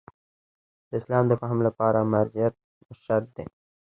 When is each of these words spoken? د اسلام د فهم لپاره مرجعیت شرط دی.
د 0.89 0.91
اسلام 0.99 1.23
د 1.27 1.33
فهم 1.41 1.59
لپاره 1.67 1.99
مرجعیت 2.13 2.55
شرط 3.03 3.27
دی. 3.37 3.45